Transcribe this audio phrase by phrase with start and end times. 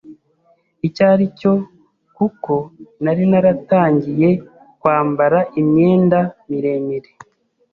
[0.87, 1.53] icyo ari cyo
[2.17, 2.53] kuko
[3.03, 4.29] nari naratangiye
[4.81, 7.09] kwambara imyenda miremire,